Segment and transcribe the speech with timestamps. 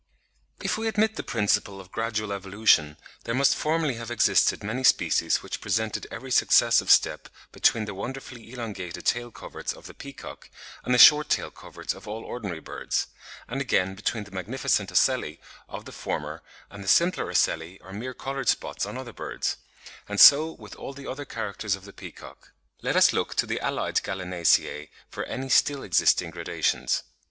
[0.63, 5.43] If we admit the principle of gradual evolution, there must formerly have existed many species
[5.43, 10.49] which presented every successive step between the wonderfully elongated tail coverts of the peacock
[10.83, 13.09] and the short tail coverts of all ordinary birds;
[13.47, 16.41] and again between the magnificent ocelli of the former,
[16.71, 19.57] and the simpler ocelli or mere coloured spots on other birds;
[20.09, 22.53] and so with all the other characters of the peacock.
[22.81, 27.03] Let us look to the allied Gallinaceae for any still existing gradations.